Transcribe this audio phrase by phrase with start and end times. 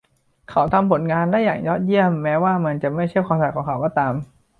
[0.49, 4.13] เขาทำผลงานได้อย่างยอดเยี่ยมแม้ว่ามันจะไม่ใช่ความถนัดของเขาก็ตาม